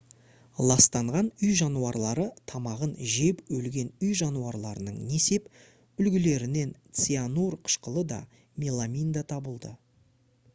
ластанған 0.69 1.27
үй 1.33 1.49
жануарлары 1.57 2.23
тамағын 2.51 2.95
жеп 3.15 3.43
өлген 3.57 3.91
үй 4.07 4.15
жануарларының 4.21 4.97
несеп 5.11 5.51
үлгілерінен 6.05 6.73
цианур 7.03 7.59
қышқылы 7.69 8.07
да 8.15 8.21
меламин 8.65 9.13
де 9.21 9.27
табылды 9.35 9.73